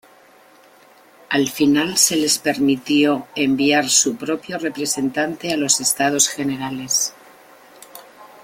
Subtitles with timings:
[1.37, 7.13] Al final, se les permitió enviar su propio representante a los Estados Generales.